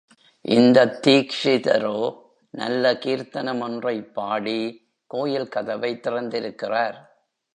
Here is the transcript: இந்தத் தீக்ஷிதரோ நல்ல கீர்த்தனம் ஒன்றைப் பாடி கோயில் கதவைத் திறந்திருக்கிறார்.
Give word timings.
இந்தத் 0.41 1.07
தீக்ஷிதரோ 1.07 2.21
நல்ல 2.49 2.93
கீர்த்தனம் 2.93 3.61
ஒன்றைப் 3.61 4.13
பாடி 4.13 4.87
கோயில் 5.07 5.47
கதவைத் 5.47 6.07
திறந்திருக்கிறார். 6.07 6.97